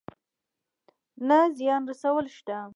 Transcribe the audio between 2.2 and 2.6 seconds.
شته.